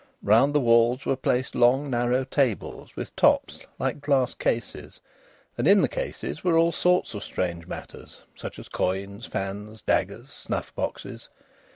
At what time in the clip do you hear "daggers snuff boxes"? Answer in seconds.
9.83-11.29